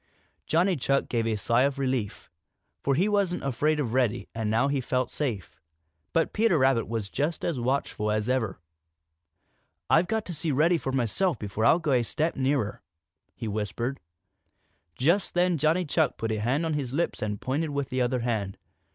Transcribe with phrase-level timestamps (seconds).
[0.47, 2.27] Johnny Chuck gave a sigh of relief,
[2.81, 5.59] for he wasn't afraid of Reddy and now he felt safe.
[6.11, 8.59] But Peter Rabbit was just as watchful as ever.
[9.91, 12.81] "I've got to see Reddy for myself before I'll go a step nearer,"
[13.35, 13.99] he whispered.
[14.95, 18.21] Just then Johnny Chuck put a hand on his lips and pointed with the other
[18.21, 18.57] hand.